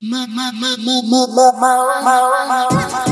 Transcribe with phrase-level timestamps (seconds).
[0.00, 2.98] My my my my my my my my.
[3.02, 3.07] ma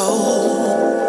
[0.00, 0.99] soul.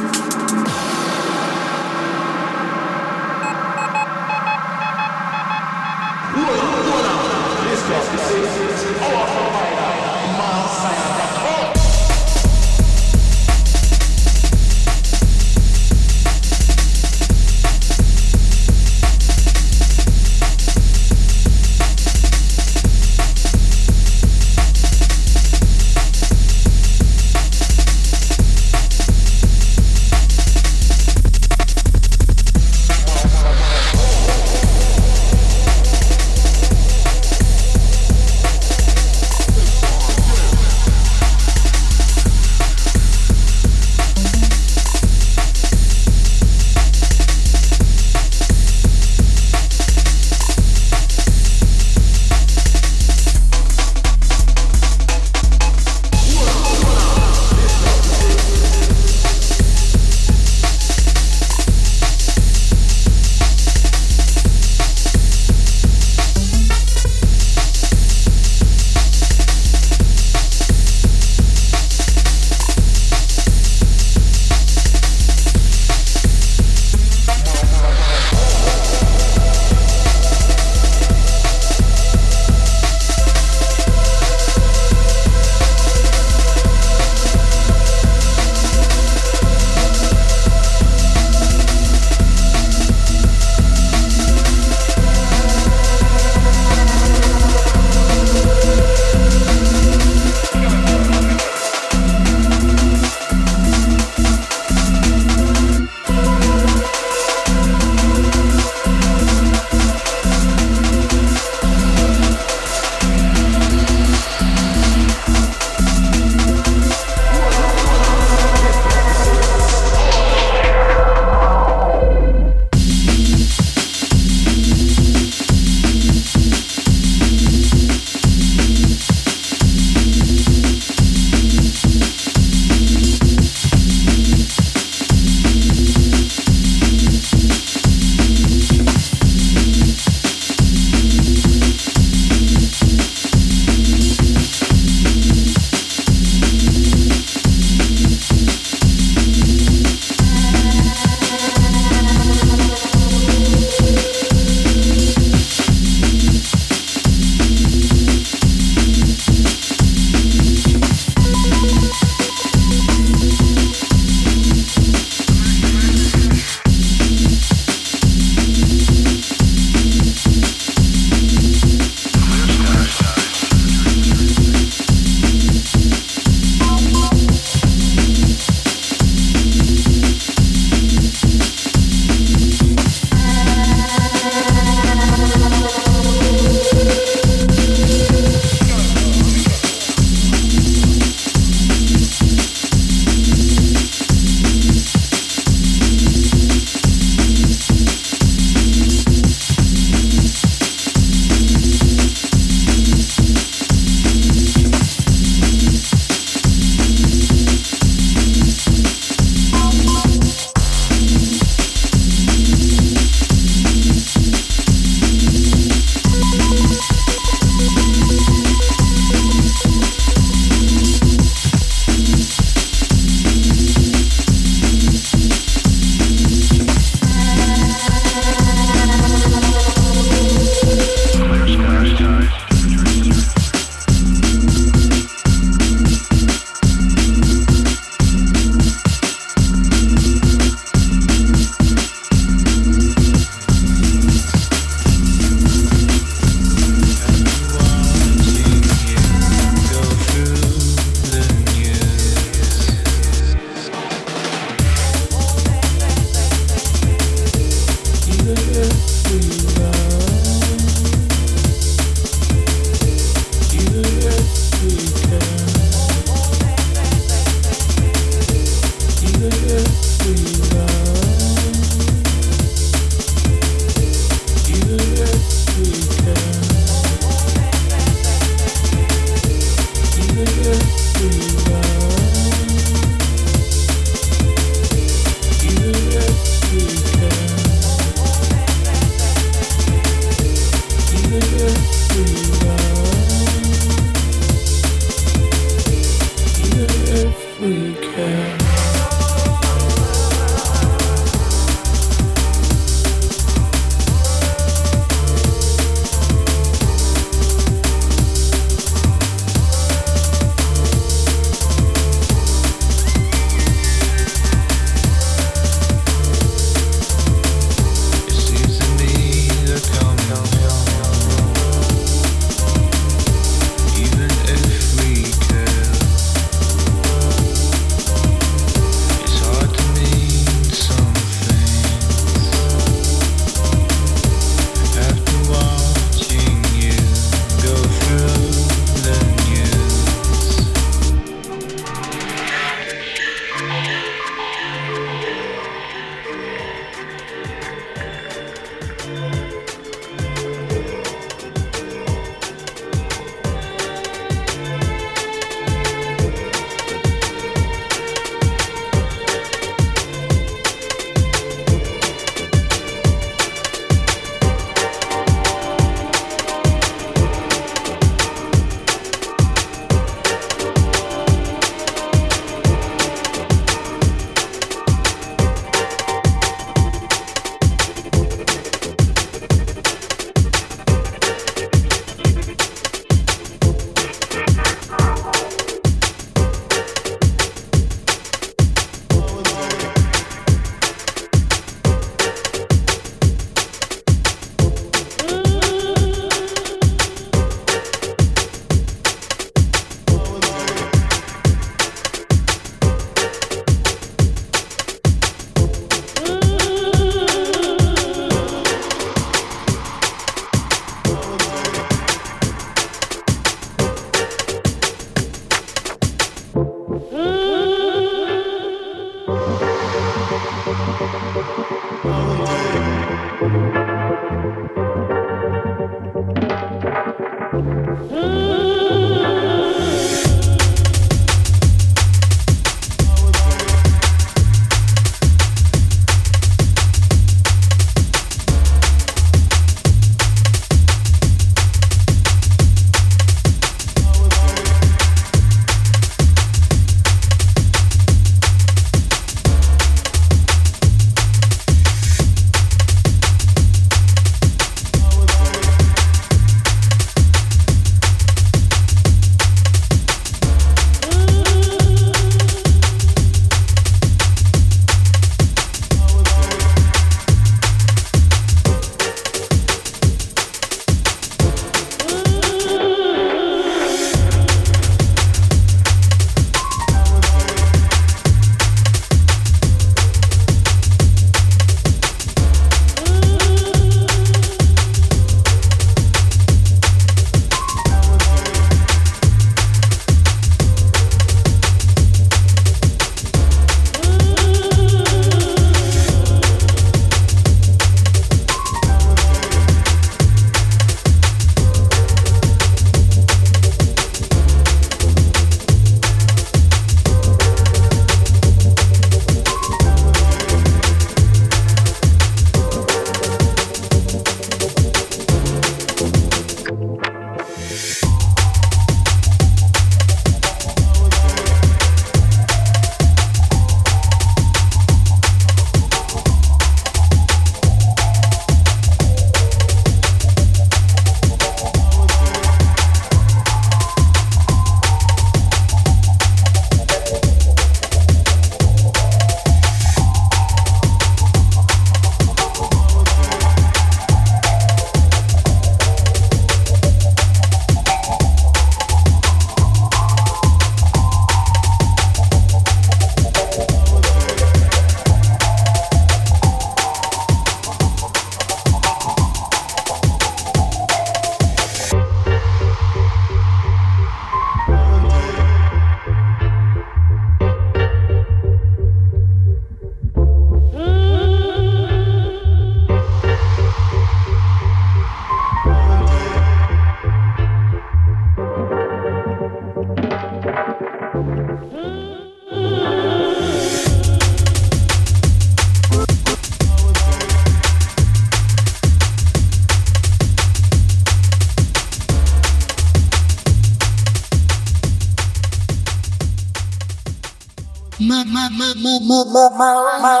[598.91, 600.00] my, my, my, my.